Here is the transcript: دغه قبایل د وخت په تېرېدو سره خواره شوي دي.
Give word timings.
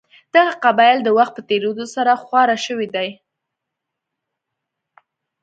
دغه 0.35 0.53
قبایل 0.65 0.99
د 1.03 1.09
وخت 1.17 1.33
په 1.35 1.41
تېرېدو 1.49 1.85
سره 1.95 2.11
خواره 2.23 2.57
شوي 2.65 2.87
دي. 2.95 3.09